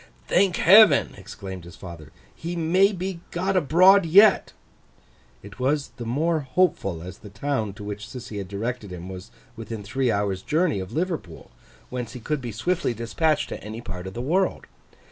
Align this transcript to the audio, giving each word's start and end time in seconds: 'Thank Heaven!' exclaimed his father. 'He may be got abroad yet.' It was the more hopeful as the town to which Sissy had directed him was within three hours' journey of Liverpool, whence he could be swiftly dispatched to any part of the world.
'Thank 0.29 0.55
Heaven!' 0.55 1.13
exclaimed 1.15 1.63
his 1.63 1.75
father. 1.75 2.11
'He 2.35 2.55
may 2.55 2.91
be 2.91 3.19
got 3.29 3.55
abroad 3.55 4.03
yet.' 4.03 4.51
It 5.43 5.59
was 5.59 5.89
the 5.97 6.07
more 6.07 6.39
hopeful 6.39 7.03
as 7.03 7.19
the 7.19 7.29
town 7.29 7.73
to 7.73 7.83
which 7.83 8.07
Sissy 8.07 8.39
had 8.39 8.47
directed 8.47 8.91
him 8.91 9.09
was 9.09 9.29
within 9.55 9.83
three 9.83 10.09
hours' 10.11 10.41
journey 10.41 10.79
of 10.79 10.91
Liverpool, 10.91 11.51
whence 11.91 12.13
he 12.13 12.19
could 12.19 12.41
be 12.41 12.51
swiftly 12.51 12.95
dispatched 12.95 13.49
to 13.49 13.63
any 13.63 13.79
part 13.79 14.07
of 14.07 14.15
the 14.15 14.23
world. 14.23 14.65